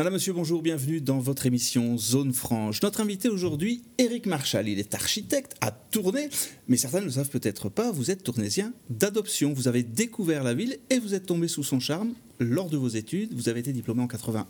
[0.00, 2.80] Madame, Monsieur, bonjour, bienvenue dans votre émission Zone Franche.
[2.80, 4.66] Notre invité aujourd'hui, Éric Marchal.
[4.66, 6.30] Il est architecte à Tournai,
[6.68, 9.52] mais certains ne le savent peut-être pas, vous êtes tournaisien d'adoption.
[9.52, 12.88] Vous avez découvert la ville et vous êtes tombé sous son charme lors de vos
[12.88, 13.34] études.
[13.34, 14.46] Vous avez été diplômé en 81.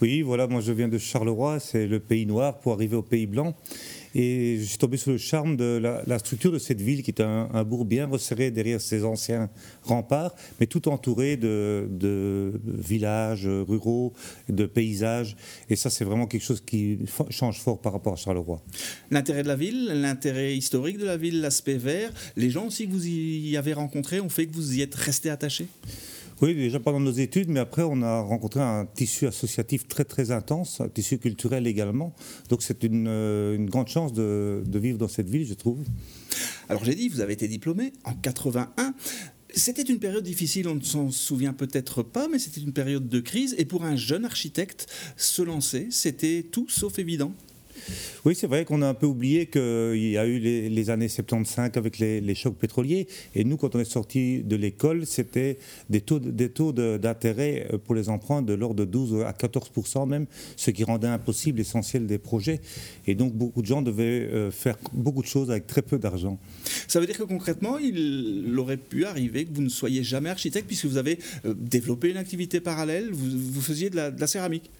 [0.00, 3.26] Oui, voilà, moi je viens de Charleroi, c'est le pays noir pour arriver au pays
[3.26, 3.56] blanc.
[4.14, 7.20] Et je suis tombé sous le charme de la, structure de cette ville qui est
[7.20, 9.50] un, bourg bien resserré derrière ses anciens
[9.82, 14.12] remparts, mais tout entouré de, villages ruraux,
[14.48, 15.36] de paysages.
[15.68, 16.98] Et ça, c'est vraiment quelque chose qui
[17.30, 18.62] change fort par rapport à Charleroi.
[19.10, 22.92] L'intérêt de la ville, l'intérêt historique de la ville, l'aspect vert, les gens aussi que
[22.92, 25.66] vous y avez rencontrés ont fait que vous y êtes resté attaché
[26.42, 30.30] oui, déjà pendant nos études, mais après on a rencontré un tissu associatif très très
[30.30, 32.14] intense, un tissu culturel également.
[32.48, 35.84] Donc c'est une, euh, grande chance de, vivre dans cette ville, je trouve.
[36.68, 38.94] Alors j'ai dit, vous avez été diplômé en 81.
[39.56, 43.20] C'était une période difficile, on ne s'en souvient peut-être pas, mais c'était une période de
[43.20, 43.54] crise.
[43.56, 47.32] Et pour un jeune architecte, se lancer, c'était tout sauf évident.
[48.24, 51.72] Oui, c'est vrai qu'on a un peu oublié qu'il y a eu les, années 75
[51.76, 53.06] avec les, chocs pétroliers.
[53.34, 55.58] Et nous, quand on est sorti de l'école, c'était
[55.90, 60.08] des taux, des taux d'intérêt euh, pour les emprunts de l'ordre de 12 à 14%
[60.08, 62.60] même, ce qui rendait impossible l'essentiel des projets.
[63.06, 66.38] Et donc, beaucoup de gens devaient euh, faire beaucoup de choses avec très peu d'argent.
[66.88, 70.66] Ça veut dire que concrètement, il aurait pu arriver que vous ne soyez jamais architecte
[70.66, 74.70] puisque vous avez euh, développé une activité parallèle, vous, faisiez de la céramique.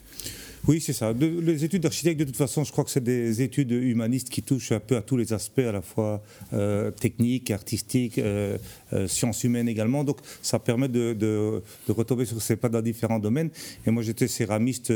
[0.67, 1.13] Oui, c'est ça.
[1.13, 4.73] les études d'architecte, de toute façon, je crois que c'est des études humanistes qui touchent
[4.73, 6.23] un peu à tous les aspects, à la fois
[6.55, 8.57] euh, techniques, artistiques, euh,
[8.95, 10.05] euh, sciences humaines également.
[10.05, 13.51] Donc, ça permet de, retomber sur ces pas dans différents domaines.
[13.87, 14.91] Et moi, j'étais céramiste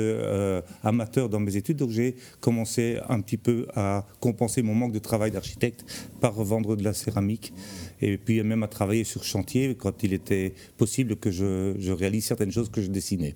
[0.82, 4.98] amateur dans mes études, donc j'ai commencé un petit peu à compenser mon manque de
[4.98, 5.84] travail d'architecte
[6.22, 7.52] par vendre de la céramique.
[8.00, 12.52] Et puis même à travailler sur chantier quand il était possible que je réalise certaines
[12.52, 13.34] choses que je dessinais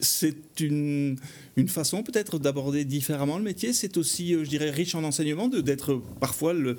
[0.00, 1.16] c'est une,
[1.56, 3.72] une, façon peut-être d'aborder différemment le métier.
[3.72, 6.76] C'est aussi, euh, je dirais, riche en enseignement d'être parfois le,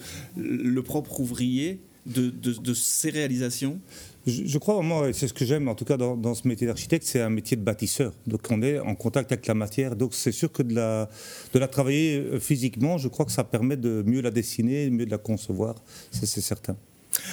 [0.83, 3.79] propre ouvrier de, de, ces réalisations.
[4.25, 7.05] Je, crois vraiment, c'est ce que j'aime en tout cas dans, dans ce métier d'architecte,
[7.05, 8.13] c'est un métier de bâtisseur.
[8.27, 9.95] Donc on est en contact avec la matière.
[9.95, 11.09] Donc c'est sûr que de la,
[11.53, 15.05] de la travailler euh, physiquement, je crois que ça permet de mieux la dessiner, mieux
[15.05, 15.75] de la concevoir.
[16.11, 16.77] c'est certain.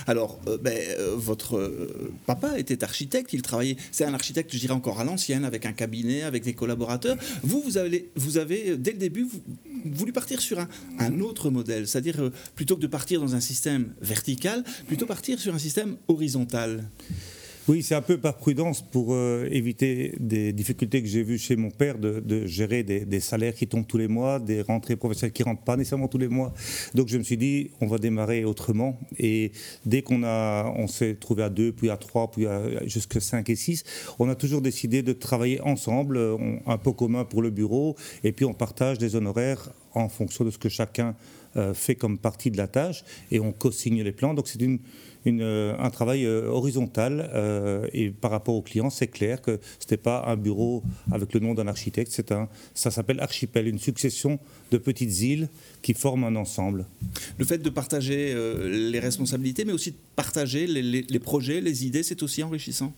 [0.07, 4.59] Alors, euh, ben, euh, votre euh, papa était architecte, il travaillait, c'est un architecte, je
[4.59, 7.17] dirais encore à l'ancienne, avec un cabinet, avec des collaborateurs.
[7.43, 9.27] Vous, vous avez, vous avez dès le début,
[9.85, 13.93] voulu partir sur un, un autre modèle, c'est-à-dire plutôt que de partir dans un système
[14.01, 16.85] vertical, plutôt partir sur un système horizontal.
[17.69, 21.57] Oui, c'est un peu par prudence pour euh, éviter des difficultés que j'ai vues chez
[21.57, 25.43] mon père de, gérer des, salaires qui tombent tous les mois, des rentrées professionnelles qui
[25.43, 26.55] ne rentrent pas nécessairement tous les mois.
[26.95, 29.01] Donc je me suis dit, on va démarrer autrement.
[29.19, 29.51] Et
[29.85, 32.47] dès qu'on a, on s'est trouvé à deux, puis à trois, puis
[32.85, 33.83] jusqu'à cinq et six,
[34.21, 36.21] on a toujours décidé de travailler ensemble,
[36.67, 40.51] un peu commun pour le bureau, et puis on partage des honoraires en fonction de
[40.51, 41.17] ce que chacun
[41.57, 44.35] euh, fait comme partie de la tâche, et on co-signe les plans.
[44.35, 44.79] Donc c'est une
[45.27, 49.85] euh, un travail euh, horizontal euh, et par rapport aux clients, c'est clair que ce
[49.85, 53.79] n'était pas un bureau avec le nom d'un architecte, c'est un, ça s'appelle archipel, une
[53.79, 54.39] succession
[54.71, 55.49] de petites îles
[55.83, 56.87] qui forment un ensemble.
[57.39, 58.35] Le fait de partager
[58.69, 62.93] les responsabilités, mais aussi de partager les projets, les idées, c'est aussi enrichissant?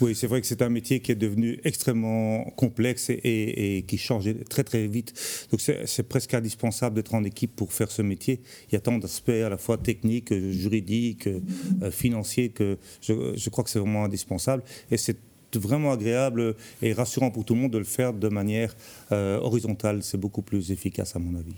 [0.00, 4.28] Oui, c'est vrai que c'est un métier qui est devenu extrêmement complexe et, qui change
[4.48, 5.12] très très vite.
[5.50, 8.40] Donc c'est presque indispensable d'être en équipe pour faire ce métier.
[8.68, 13.64] Il y a tant d'aspects à la fois techniques, juridiques, euh, financiers que je, crois
[13.64, 14.62] que c'est vraiment indispensable.
[14.90, 15.16] Et c'est
[15.58, 18.74] vraiment agréable et rassurant pour tout le monde de le faire de manière
[19.12, 20.02] euh, horizontale.
[20.02, 21.54] C'est beaucoup plus efficace à mon avis.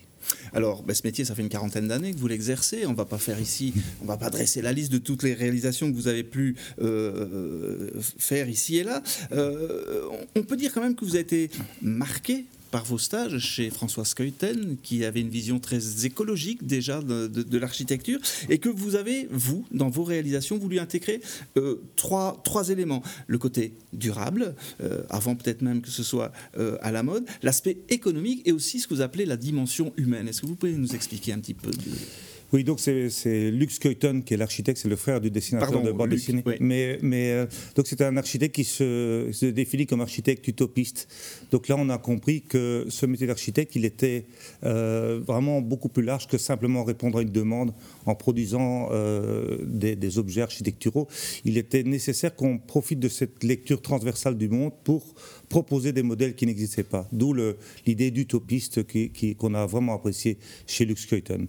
[0.52, 2.86] Alors, ben, ce métier, ça fait une quarantaine d'années que vous l'exercez.
[2.86, 5.90] On va pas faire ici, on va pas dresser la liste de toutes les réalisations
[5.90, 9.02] que vous avez pu euh, faire ici et là.
[9.32, 10.02] Euh,
[10.36, 11.50] on peut dire quand même que vous avez été
[11.80, 17.58] marqué par vos stages chez François Skeuten, qui avait une vision très écologique déjà de,
[17.58, 18.18] l'architecture,
[18.48, 21.20] et que vous avez, vous, dans vos réalisations, voulu intégrer
[21.56, 23.02] euh, trois, trois éléments.
[23.26, 27.78] Le côté durable, euh, avant peut-être même que ce soit euh, à la mode, l'aspect
[27.90, 30.26] économique et aussi ce que vous appelez la dimension humaine.
[30.26, 31.70] Est-ce que vous pouvez nous expliquer un petit peu.
[32.52, 36.10] Oui, donc c'est Lux Kuyten qui est l'architecte, c'est le frère du dessinateur de bande
[36.10, 36.44] dessinée.
[36.60, 41.08] Mais, mais euh, donc c'est un architecte qui se, se, définit comme architecte utopiste.
[41.50, 44.26] Donc là, on a compris que ce métier d'architecte, il était
[44.64, 47.72] euh, vraiment beaucoup plus large que simplement répondre à une demande
[48.04, 51.08] en produisant euh, des, des, objets architecturaux.
[51.46, 55.14] Il était nécessaire qu'on profite de cette lecture transversale du monde pour
[55.52, 57.06] proposer des modèles qui n'existaient pas.
[57.12, 57.34] D'où
[57.86, 58.80] l'idée d'utopiste
[59.36, 61.46] qu'on a vraiment apprécié chez Lux Kuyten.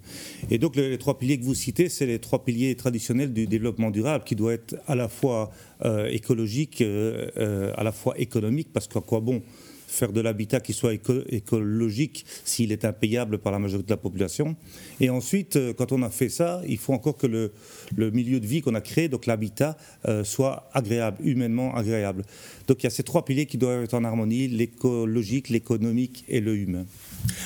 [0.51, 3.91] Et donc les, trois piliers que vous citez, c'est les trois piliers traditionnels du développement
[3.91, 5.51] durable qui doit être à la fois
[5.85, 9.41] euh, écologique, euh, euh, à la fois économique, parce qu'à quoi bon
[9.93, 14.55] faire de l'habitat qui soit écologique s'il est impayable par la majorité de la population.
[14.99, 17.51] Et ensuite, euh, quand on a fait ça, il faut encore que le,
[18.11, 22.23] milieu de vie qu'on a créé, donc l'habitat, euh, soit agréable, humainement agréable.
[22.67, 26.39] Donc il y a ces trois piliers qui doivent être en harmonie, l'écologique, l'économique et
[26.39, 26.85] le humain.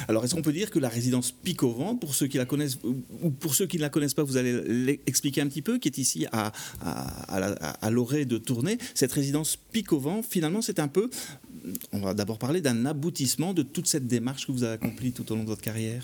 [0.08, 2.80] Alors, est-ce qu'on peut dire que la résidence Picovent, pour ceux qui la connaissent
[3.22, 5.88] ou pour ceux qui ne la connaissent pas, vous allez l'expliquer un petit peu, qui
[5.88, 6.52] est ici à,
[6.82, 11.10] à, l'orée de Tournai, cette résidence Picovent, finalement, c'est un peu
[11.92, 15.32] on va d'abord parler d'un aboutissement de toute cette démarche que vous avez accomplie tout
[15.32, 16.04] au long de votre carrière.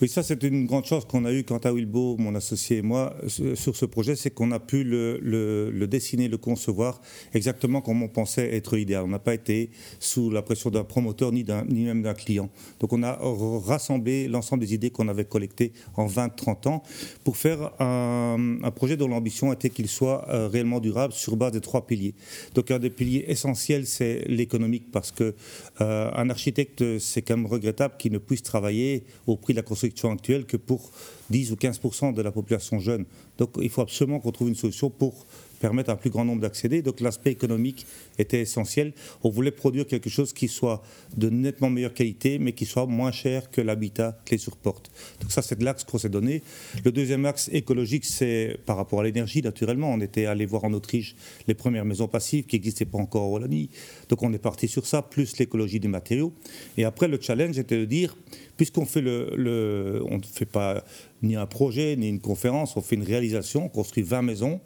[0.00, 2.82] Oui, ça c'est une grande chance qu'on a eue quant à Wilbo, mon associé et
[2.82, 7.02] moi, sur ce projet, c'est qu'on a pu le, dessiner, le concevoir
[7.34, 9.04] exactement comme on pensait être idéal.
[9.04, 12.48] On n'a pas été sous la pression d'un promoteur ni, ni même d'un client.
[12.78, 13.18] Donc on a
[13.64, 16.82] rassemblé l'ensemble des idées qu'on avait collectées en 20-30 ans
[17.24, 21.60] pour faire un, projet dont l'ambition était qu'il soit euh, réellement durable sur base des
[21.60, 22.14] trois piliers.
[22.54, 25.34] Donc un des piliers essentiels, c'est l'économique parce que
[25.80, 29.62] euh, un architecte, c'est quand même regrettable qu'il ne puisse travailler au prix de la
[29.62, 30.90] construction actuelle que pour
[31.30, 33.04] 10 ou 15% de la population jeune.
[33.38, 35.26] Donc il faut absolument qu'on trouve une solution pour
[35.60, 36.82] permettre à un plus grand nombre d'accéder.
[36.82, 37.86] Donc l'aspect économique
[38.18, 38.92] était essentiel.
[39.22, 40.82] On voulait produire quelque chose qui soit
[41.16, 44.90] de nettement meilleure qualité, mais qui soit moins cher que l'habitat clé sur porte.
[45.20, 46.42] Donc ça, c'est l'axe qu'on s'est donné.
[46.84, 49.92] Le deuxième axe écologique, c'est par rapport à l'énergie, naturellement.
[49.92, 51.14] On était allé voir en Autriche
[51.46, 53.68] les premières maisons passives qui n'existaient pas encore en Wallonie.
[54.08, 56.32] Donc on est parti sur ça, plus l'écologie des matériaux.
[56.76, 58.16] Et après, le challenge était de dire,
[58.60, 60.84] puisqu'on fait le, on ne fait pas
[61.22, 64.60] ni un projet, ni une conférence, on fait une réalisation, on construit 20 maisons,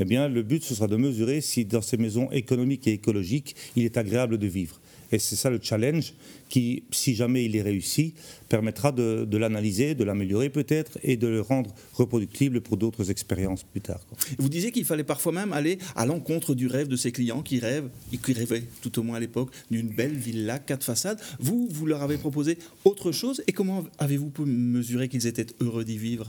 [0.00, 3.54] eh bien, le but, ce sera de mesurer si dans ces maisons économiques et écologiques,
[3.76, 4.80] il est agréable de vivre.
[5.12, 6.14] Et c'est ça le challenge
[6.48, 8.14] qui, si jamais il est réussi,
[8.48, 13.80] permettra de, l'analyser, de l'améliorer peut-être et de le rendre reproductible pour d'autres expériences plus
[13.80, 14.00] tard.
[14.38, 17.58] Vous disiez qu'il fallait parfois même aller à l'encontre du rêve de ses clients qui
[17.58, 17.88] rêvent,
[18.24, 21.20] qui rêvaient tout au moins à l'époque, d'une belle villa, quatre façades.
[21.40, 25.84] Vous, vous leur avez proposé autre chose et comment avez-vous pu mesurer qu'ils étaient heureux
[25.84, 26.28] d'y vivre?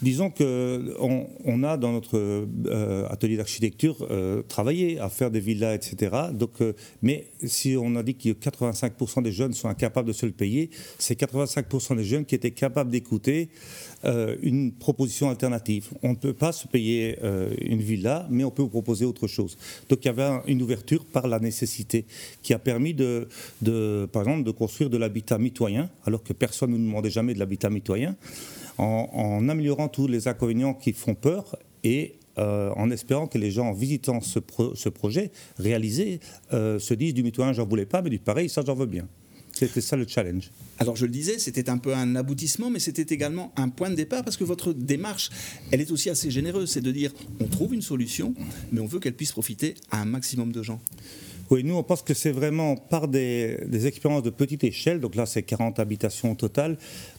[0.00, 5.74] Disons qu'on on a dans notre euh, atelier d'architecture euh, travaillé à faire des villas,
[5.74, 6.14] etc.
[6.32, 10.24] Donc, euh, mais si on a dit que 85% des jeunes sont incapables de se
[10.24, 13.48] le payer, c'est 85% des jeunes qui étaient capables d'écouter
[14.42, 15.88] une proposition alternative.
[16.04, 17.18] On ne peut pas se payer
[17.60, 19.58] une villa, mais on peut vous proposer autre chose.
[19.88, 22.04] Donc il y avait une ouverture par la nécessité
[22.42, 23.26] qui a permis de,
[23.60, 27.34] de par exemple, de construire de l'habitat mitoyen, alors que personne ne nous demandait jamais
[27.34, 28.16] de l'habitat mitoyen,
[28.78, 33.66] en, améliorant tous les inconvénients qui font peur et euh, en espérant que les gens,
[33.66, 34.38] en visitant ce,
[34.88, 36.20] projet réalisé,
[36.50, 39.08] se disent du mitoyen, j'en voulais pas, mais du pareil, ça, j'en veux bien.
[39.58, 40.52] C'était ça le challenge.
[40.78, 43.96] Alors je le disais, c'était un peu un aboutissement, mais c'était également un point de
[43.96, 45.30] départ parce que votre démarche,
[45.72, 46.70] elle est aussi assez généreuse.
[46.70, 48.34] C'est de dire, on trouve une solution,
[48.70, 50.80] mais on veut qu'elle puisse profiter à un maximum de gens.
[51.50, 55.24] Oui, nous, on pense que c'est vraiment par des, expériences de petite échelle, donc là,
[55.24, 56.76] c'est 40 habitations au total,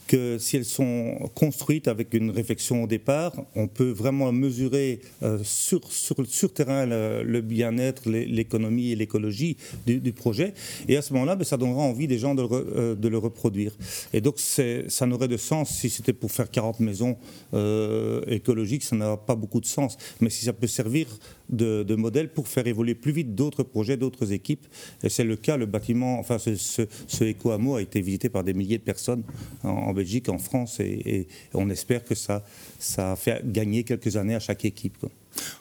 [0.07, 5.39] que si elles sont construites avec une réflexion au départ, on peut vraiment mesurer euh,
[5.43, 10.53] sur, sur, terrain le, bien-être, l'économie et l'écologie du, projet.
[10.87, 13.71] Et à ce moment-là, ben, ça donnera envie des gens de le, euh, reproduire.
[14.13, 17.17] Et donc, ça n'aurait de sens si c'était pour faire 40 maisons
[17.53, 19.97] euh, écologiques, ça n'a pas beaucoup de sens.
[20.21, 21.07] Mais si ça peut servir
[21.49, 24.65] de, de modèle pour faire évoluer plus vite d'autres projets, d'autres équipes,
[25.03, 28.43] et c'est le cas, le bâtiment, enfin, ce, ce, ce éco-hameau a été visité par
[28.43, 29.23] des milliers de personnes
[29.63, 32.43] en, Belgique, en France, et, on espère que ça,
[32.79, 35.05] ça fait gagner quelques années à chaque équipe.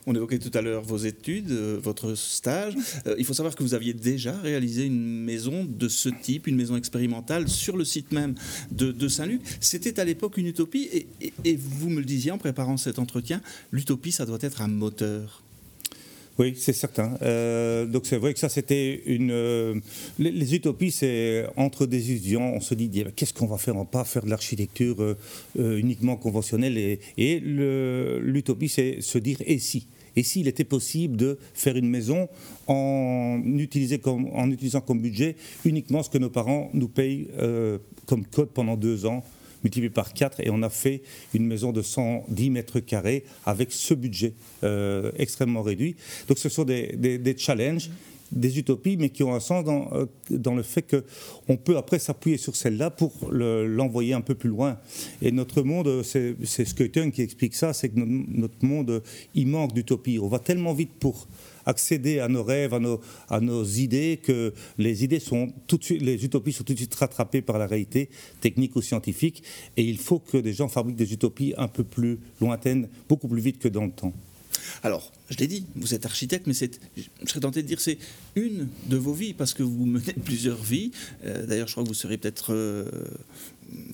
[0.07, 2.75] On évoquait tout à l'heure vos études, euh, votre stage.
[3.07, 6.57] Euh, il faut savoir que vous aviez déjà réalisé une maison de ce type, une
[6.57, 8.35] maison expérimentale sur le site même
[8.71, 9.43] de, Saint-Luc.
[9.61, 10.89] C'était à l'époque une utopie
[11.45, 13.41] et, vous me le disiez en préparant cet entretien,
[13.73, 15.43] l'utopie, ça doit être un moteur.
[16.39, 17.19] Oui, c'est certain.
[17.23, 19.33] Euh, donc c'est vrai que ça, c'était une...
[19.33, 19.75] Euh,
[20.21, 23.75] les, utopies, c'est entre des étudiants, on se dit, qu'est-ce qu'on va faire?
[23.75, 26.79] On va pas faire de l'architecture euh, uniquement conventionnelle.
[26.79, 29.89] Et, l'utopie, c'est se dire, et si?
[30.15, 32.29] Et s'il était possible de faire une maison
[32.69, 37.29] en, en, utilisant comme budget uniquement ce que nos parents nous payent
[38.07, 39.23] comme code pendant deux ans
[39.63, 41.03] multiplié par 4 et on a fait
[41.35, 44.35] une maison de 110 mètres carrés avec ce budget
[44.65, 45.97] euh, extrêmement réduit.
[46.29, 47.91] Donc ce sont des, des, challenges
[48.33, 52.37] des utopies, mais qui ont un sens dans, euh, le fait qu'on peut après s'appuyer
[52.37, 54.79] sur celle-là pour l'envoyer un peu plus loin.
[55.23, 59.03] Et notre monde, c'est Skeuting qui explique ça, c'est que notre monde,
[59.35, 60.19] il manque d'utopie.
[60.21, 61.27] On va tellement vite pour
[61.69, 62.75] accéder à nos rêves,
[63.29, 67.43] à nos, idées, que les idées sont tout les utopies sont tout de suite rattrapées
[67.43, 68.09] par la réalité
[68.41, 69.43] technique ou scientifique.
[69.77, 73.43] Et il faut que des gens fabriquent des utopies un peu plus lointaines, beaucoup plus
[73.43, 74.15] vite que dans le temps.
[74.83, 77.99] Alors, je l'ai dit, vous êtes architecte, mais je serais tenté de dire c'est
[78.37, 80.91] une de vos vies, parce que vous menez plusieurs vies.
[81.25, 82.85] Euh, d'ailleurs, je crois que vous serez peut-être euh,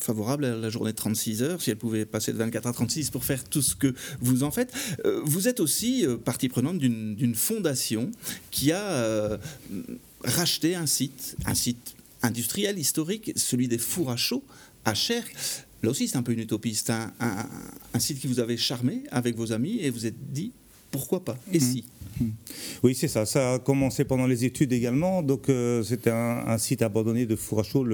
[0.00, 3.10] favorable à la journée de 36 heures, si elle pouvait passer de 24 à 36
[3.10, 4.72] pour faire tout ce que vous en faites.
[5.04, 8.10] Euh, vous êtes aussi partie prenante d'une fondation
[8.50, 9.38] qui a
[10.22, 14.42] racheté un site, un site industriel, historique, celui des fours à chaud
[14.84, 15.24] à Cher.
[15.82, 16.74] Là aussi, c'est un peu une utopie.
[16.74, 20.52] C'est un, site qui vous avait charmé avec vos amis et vous êtes dit
[20.94, 21.84] pourquoi pas Et si
[22.20, 22.30] mhm.
[22.84, 23.26] oui, c'est ça.
[23.26, 25.22] Ça a commencé pendant les études également.
[25.22, 27.84] Donc, euh, c'était un, site abandonné de four à chaud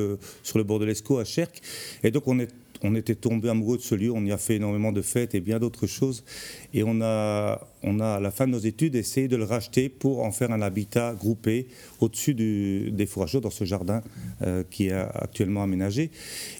[0.42, 1.62] sur le bord de l'Escaut à Cherc.
[2.04, 2.50] Et donc, on est
[2.82, 5.40] on était tombé amoureux de ce lieu, on y a fait énormément de fêtes et
[5.40, 6.24] bien d'autres choses.
[6.72, 9.88] Et on a, on a, à la fin de nos études, essayé de le racheter
[9.88, 11.68] pour en faire un habitat groupé
[12.00, 14.02] au-dessus des fourrageurs dans ce jardin
[14.42, 16.10] euh, qui est actuellement aménagé.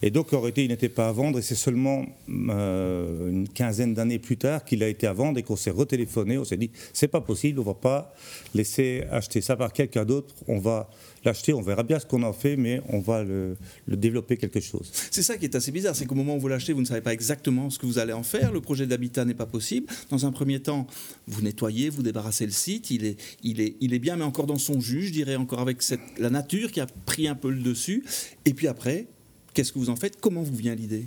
[0.03, 3.95] Et donc, en réalité, il n'était pas à vendre et c'est seulement euh, une quinzaine
[3.95, 6.39] d'années plus tard qu'il a été à vendre et qu'on s'est retéléphoné.
[6.39, 8.15] On s'est dit, c'est pas possible, on va pas
[8.55, 10.91] laisser acheter ça par quelqu'un d'autre, on va
[11.25, 14.91] l'acheter, on verra bien ce qu'on en fait, mais on va le, développer quelque chose.
[15.11, 17.01] C'est ça qui est assez bizarre, c'est qu'au moment où vous l'achetez, vous ne savez
[17.01, 19.87] pas exactement ce que vous allez en faire, le projet d'habitat n'est pas possible.
[20.11, 20.87] Dans un premier temps,
[21.27, 24.47] vous nettoyez, vous débarrassez le site, il est, il est, il est bien, mais encore
[24.47, 25.83] dans son jus, je dirais, encore avec
[26.19, 28.05] la nature qui a pris un peu le dessus.
[28.45, 29.07] Et puis après,
[29.55, 30.21] qu'est-ce que vous en faites?
[30.21, 31.05] Comment vous vient l'idée?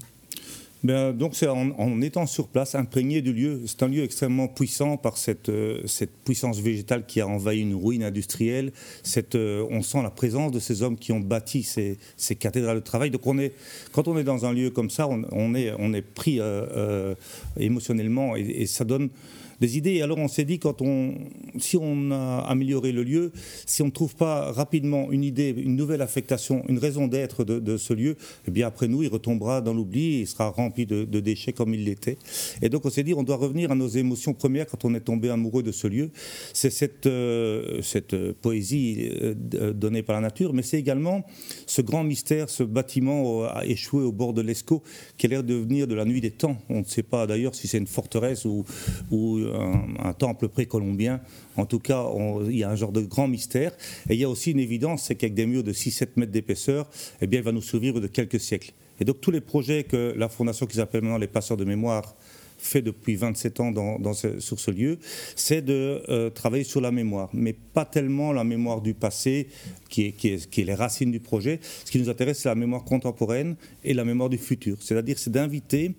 [0.84, 3.62] Ben, donc c'est en, étant sur place, imprégné du lieu.
[3.68, 5.82] C'est un lieu extrêmement puissant par cette, euh,
[6.26, 8.74] puissance végétale qui a envahi une ruine industrielle.
[9.36, 11.98] Euh, on sent la présence de ces hommes qui ont bâti ces,
[12.36, 13.12] cathédrales de travail.
[13.12, 13.22] Donc
[13.94, 17.16] quand on est dans un lieu comme ça, on, est, pris euh,
[17.58, 19.10] émotionnellement et, ça donne
[19.60, 20.02] des idées.
[20.02, 21.16] Alors on s'est dit, quand on,
[21.58, 23.32] si on a amélioré le lieu,
[23.66, 27.78] si on ne trouve pas rapidement une idée, une nouvelle affectation, une raison d'être de,
[27.78, 28.16] ce lieu,
[28.48, 31.86] eh bien après nous, il retombera dans l'oubli, il sera rempli de, déchets comme il
[31.86, 32.18] l'était.
[32.62, 35.02] Et donc on s'est dit, on doit revenir à nos émotions premières quand on est
[35.02, 36.12] tombé amoureux de ce lieu.
[36.54, 41.26] C'est cette, euh, cette poésie euh, donnée par la nature, mais c'est également
[41.68, 44.84] ce grand mystère, ce bâtiment a échoué au bord de l'Escaut,
[45.18, 46.58] qui a l'air de venir de la nuit des temps.
[46.70, 48.66] On ne sait pas d'ailleurs si c'est une forteresse ou,
[49.12, 51.22] ou un, temple précolombien.
[51.58, 52.06] En tout cas,
[52.46, 53.72] il y a un genre de grand mystère.
[54.10, 56.90] Et il y a aussi une évidence, c'est qu'avec des murs de 6-7 mètres d'épaisseur,
[57.22, 58.74] eh bien, il va nous survivre de quelques siècles.
[59.00, 62.16] Et donc tous les projets que la fondation qui s'appelle maintenant les passeurs de mémoire
[62.58, 63.74] fait depuis 27 ans
[64.40, 64.98] sur ce lieu,
[65.36, 69.48] c'est de euh, travailler sur la mémoire, mais pas tellement la mémoire du passé,
[69.90, 71.60] qui, est, qui est, les racines du projet.
[71.84, 74.78] Ce qui nous intéresse, c'est la mémoire contemporaine et la mémoire du futur.
[74.80, 75.92] C'est-à-dire, c'est d'inviter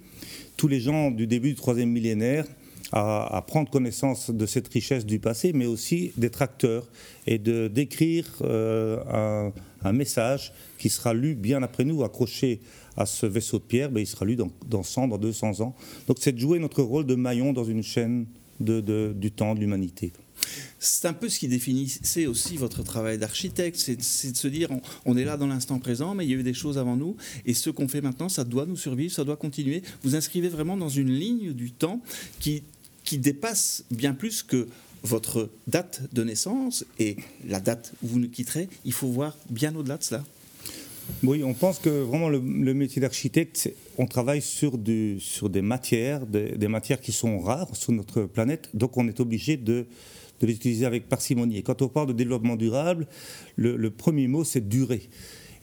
[0.57, 2.47] tous les gens du début du troisième millénaire
[2.93, 6.87] à, prendre connaissance de cette richesse du passé, mais aussi des tracteurs,
[7.26, 9.50] et de d'écrire euh,
[9.83, 12.61] un, message qui sera lu bien après nous, accroché
[12.97, 15.75] à ce vaisseau de pierre, ben, il sera lu dans, dans 100, dans 200 ans.
[16.07, 18.26] Donc c'est de jouer notre rôle de maillon dans une chaîne
[18.61, 20.12] du temps, de l'humanité.
[20.85, 23.97] C'est un peu ce qui définissait aussi votre travail d'architecte, c'est
[24.33, 24.69] de se dire
[25.05, 27.17] on, est là dans l'instant présent, mais il y a eu des choses avant nous,
[27.47, 29.83] et ce qu'on fait maintenant, ça doit nous survivre, ça doit continuer.
[30.03, 32.00] Vous inscrivez vraiment dans une ligne du temps
[32.38, 32.62] qui
[33.05, 34.67] qui dépasse bien plus que
[35.03, 38.69] votre date de naissance et la date où vous nous quitterez.
[38.85, 40.25] Il faut voir bien au-delà de cela.
[41.23, 46.26] Oui, on pense que vraiment le, métier d'architecte, on travaille sur, du, sur des matières,
[46.26, 49.85] des, matières qui sont rares sur notre planète, donc on est obligé de,
[50.41, 51.59] de les utiliser avec parcimonie.
[51.59, 53.07] Et quand on parle de développement durable,
[53.57, 55.09] le, premier mot, c'est durée.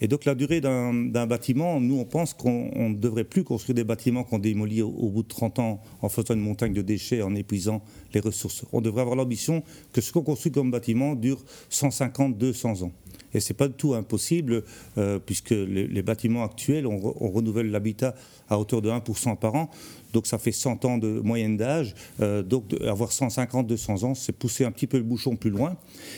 [0.03, 3.83] Et donc la durée d'un bâtiment, nous on pense qu'on ne devrait plus construire des
[3.83, 7.35] bâtiments qu'on démolit au, bout de 30 ans en faisant une montagne de déchets, en
[7.35, 8.65] épuisant les ressources.
[8.73, 9.61] On devrait avoir l'ambition
[9.93, 12.91] que ce qu'on construit comme bâtiment dure 150, 200 ans.
[13.33, 14.63] Et ce n'est pas du tout impossible,
[14.97, 18.15] euh, puisque les, bâtiments actuels, on, renouvelle l'habitat
[18.49, 19.69] à hauteur de 1% par an.
[20.13, 21.95] Donc ça fait 100 ans de moyenne d'âge.
[22.19, 25.77] Euh, donc avoir 150, 200 ans, c'est pousser un petit peu le bouchon plus loin.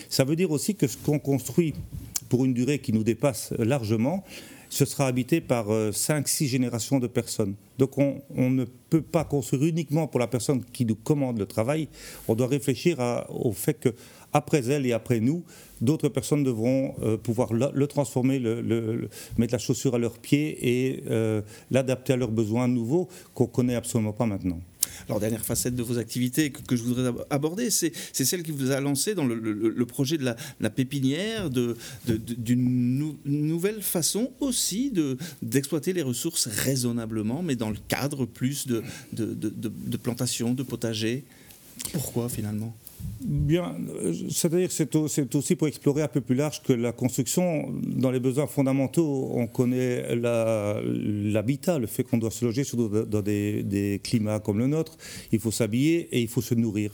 [0.10, 1.74] Ça veut dire aussi que ce qu'on construit
[2.30, 4.24] pour une durée qui nous dépasse largement,
[4.70, 7.54] ce sera habité par 5-6 euh, générations de personnes.
[7.78, 11.88] Donc on, ne peut pas construire uniquement pour la personne qui nous commande le travail,
[12.28, 12.98] on doit réfléchir
[13.30, 13.90] au fait que
[14.34, 15.44] après elle et après nous,
[15.82, 18.40] d'autres personnes devront euh, pouvoir le, transformer,
[19.38, 23.76] mettre la chaussure à leurs pieds et euh, l'adapter à leurs besoins nouveaux qu'on connaît
[23.76, 24.60] absolument pas maintenant.
[25.08, 28.80] Alors, dernière facette de vos activités que, je voudrais aborder, c'est celle qui vous a
[28.80, 30.26] lancé dans le, projet de
[30.60, 34.94] la, pépinière, d'une nouvelle façon aussi
[35.42, 41.24] d'exploiter les ressources raisonnablement, mais dans le cadre plus de, de plantation, de potager.
[41.92, 42.76] Pourquoi finalement?
[43.26, 43.76] Bien,
[44.30, 47.74] c'est-à-dire que c'est aussi pour explorer un peu plus large que la construction.
[47.82, 52.64] Dans les besoins fondamentaux, on connaît l'habitat, le fait qu'on doit se loger
[53.08, 54.98] dans des, climats comme le nôtre.
[55.32, 56.92] Il faut s'habiller et il faut se nourrir.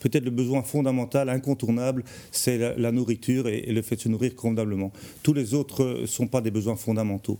[0.00, 4.92] Peut-être le besoin fondamental, incontournable, c'est la, nourriture et, le fait de se nourrir convenablement.
[5.24, 7.38] Tous les autres ne sont pas des besoins fondamentaux.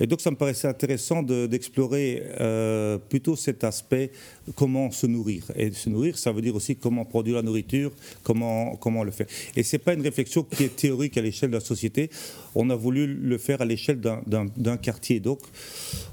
[0.00, 4.10] Et donc ça me paraissait intéressant d'explorer euh, plutôt cet aspect,
[4.56, 5.44] comment se nourrir.
[5.54, 7.92] Et se nourrir, ça veut dire aussi comment produire la nourriture,
[8.22, 9.26] comment, comment le faire.
[9.56, 12.10] Et ce n'est pas une réflexion qui est théorique à l'échelle de la société,
[12.54, 15.18] on a voulu le faire à l'échelle d'un quartier.
[15.18, 15.40] Donc,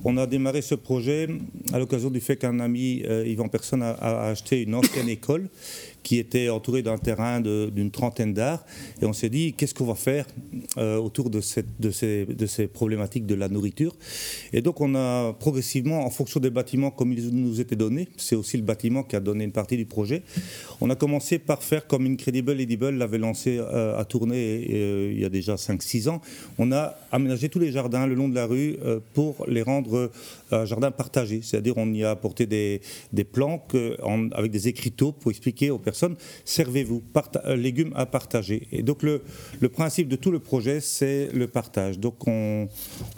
[0.06, 1.28] on a démarré ce projet
[1.74, 5.50] à l'occasion du fait qu'un ami, euh, Yvan Personne, a, a acheté une ancienne école
[6.04, 8.66] qui était entouré d'un terrain d'une trentaine d'arts.
[9.02, 10.28] Et on s'est dit, qu'est-ce qu'on va faire
[10.78, 13.96] euh, autour de, cette, de, ces, de, ces, problématiques de la nourriture?
[14.52, 18.36] Et donc, on a progressivement, en fonction des bâtiments comme ils nous étaient donnés, c'est
[18.36, 20.24] aussi le bâtiment qui a donné une partie du projet,
[20.82, 25.22] on a commencé par faire comme Incredible Edible l'avait lancé euh, à tourner euh, il
[25.22, 26.22] y a déjà 5-6 ans.
[26.58, 28.78] On a aménagé tous les jardins le long de la rue
[29.14, 30.12] pour les rendre
[30.52, 31.42] jardins partagés.
[31.42, 32.82] C'est-à-dire, on y a apporté des,
[33.14, 33.76] des planques
[34.34, 35.93] avec des écriteaux pour expliquer aux personnes
[36.46, 37.02] servez-vous,
[37.46, 38.68] euh, légumes à partager.
[38.72, 39.22] Et donc le,
[39.70, 42.00] principe de tout le projet, c'est le partage.
[42.00, 42.68] Donc on,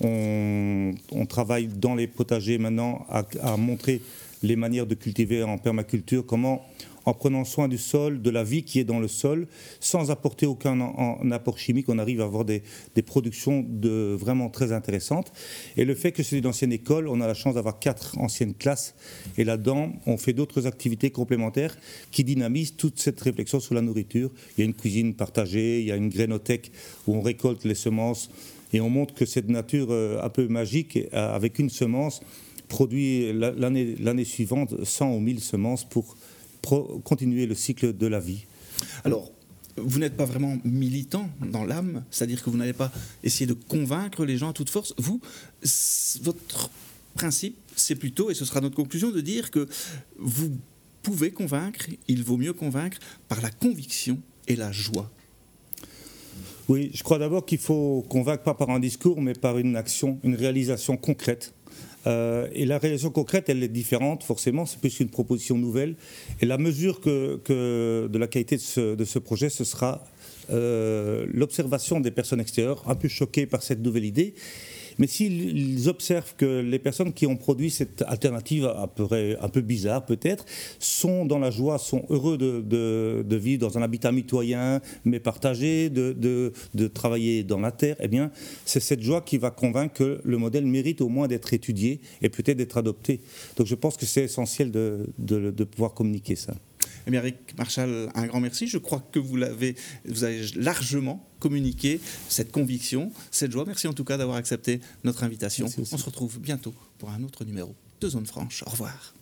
[0.03, 4.01] on, travaille dans les potagers maintenant à, à montrer
[4.43, 6.65] les manières de cultiver en permaculture, comment
[7.05, 9.47] en prenant soin du sol, de la vie qui est dans le sol,
[9.79, 10.79] sans apporter aucun
[11.31, 12.63] apport chimique, on arrive à avoir des,
[13.05, 15.31] productions de, vraiment très intéressantes.
[15.77, 18.55] Et le fait que c'est une ancienne école, on a la chance d'avoir quatre anciennes
[18.55, 18.95] classes,
[19.37, 21.77] et là-dedans, on fait d'autres activités complémentaires
[22.11, 24.31] qui dynamisent toute cette réflexion sur la nourriture.
[24.57, 26.71] Il y a une cuisine partagée, il y a une grainothèque
[27.07, 28.29] où on récolte les semences,
[28.73, 32.21] et on montre que cette nature euh, un peu magique, euh, avec une semence,
[32.67, 36.15] produit l'année suivante 100 ou 1000 semences pour
[36.65, 38.45] continuer le cycle de la vie.
[39.03, 39.31] Alors,
[39.77, 42.91] vous n'êtes pas vraiment militant dans l'âme, c'est-à-dire que vous n'allez pas
[43.23, 44.93] essayer de convaincre les gens à toute force.
[44.97, 45.19] Vous,
[46.21, 46.69] votre
[47.13, 49.67] principe, c'est plutôt, et ce sera notre conclusion, de dire que
[50.17, 50.57] vous
[51.01, 55.11] pouvez convaincre, il vaut mieux convaincre par la conviction et la joie.
[56.67, 60.19] Oui, je crois d'abord qu'il faut convaincre pas par un discours, mais par une action,
[60.23, 61.53] une réalisation concrète.
[62.07, 65.95] Euh, et la réalisation concrète, elle est différente, forcément, c'est plus une proposition nouvelle.
[66.41, 70.05] Et la mesure de la qualité de ce, de ce projet, ce sera
[70.51, 74.35] euh, l'observation des personnes extérieures, un peu choquées par cette nouvelle idée,
[74.97, 79.05] mais s'ils observent que les personnes qui ont produit cette alternative un peu,
[79.39, 80.45] un peu bizarre peut-être,
[80.79, 86.51] sont dans la joie, sont heureux de, vivre dans un habitat mitoyen, mais partagé, de,
[86.93, 88.31] travailler dans la terre, eh bien,
[88.65, 92.29] c'est cette joie qui va convaincre que le modèle mérite au moins d'être étudié et
[92.29, 93.21] peut-être d'être adopté.
[93.57, 96.53] Donc je pense que c'est essentiel de pouvoir communiquer ça.
[97.07, 98.67] Eh bien, Eric Marshall, un grand merci.
[98.67, 103.65] Je crois que vous l'avez, vous avez largement communiqué cette conviction, cette joie.
[103.65, 105.67] Merci en tout cas d'avoir accepté notre invitation.
[105.91, 108.63] On se retrouve bientôt pour un autre numéro de Zone Franche.
[108.65, 109.13] Au revoir.